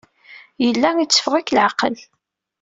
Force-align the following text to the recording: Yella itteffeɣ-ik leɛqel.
Yella 0.65 0.89
itteffeɣ-ik 0.99 1.53
leɛqel. 1.55 1.95